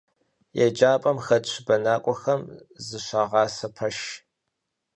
ЕджапӀэм 0.65 1.17
хэтщ 1.25 1.51
бэнакӀуэхэм 1.65 2.41
зыщагъасэ 2.85 3.67
пэш. 3.75 3.97